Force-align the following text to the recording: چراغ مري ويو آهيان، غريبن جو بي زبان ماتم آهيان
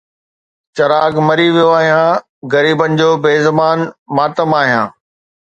چراغ 0.75 1.13
مري 1.27 1.47
ويو 1.55 1.69
آهيان، 1.79 2.17
غريبن 2.51 2.91
جو 2.99 3.09
بي 3.23 3.35
زبان 3.45 3.79
ماتم 4.15 4.49
آهيان 4.61 4.89